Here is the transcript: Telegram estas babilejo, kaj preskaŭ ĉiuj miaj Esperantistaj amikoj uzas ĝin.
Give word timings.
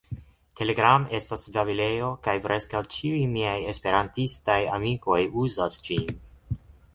Telegram 0.59 1.03
estas 1.17 1.43
babilejo, 1.57 2.07
kaj 2.27 2.35
preskaŭ 2.45 2.81
ĉiuj 2.95 3.19
miaj 3.35 3.53
Esperantistaj 3.75 4.59
amikoj 4.79 5.21
uzas 5.45 5.79
ĝin. 5.91 6.11